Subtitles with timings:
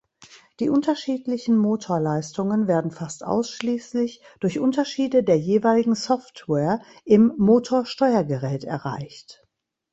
[0.59, 9.45] Die unterschiedlichen Motorleistungen werden fast ausschließlich durch Unterschiede der jeweiligen Software im Motorsteuergerät erreicht.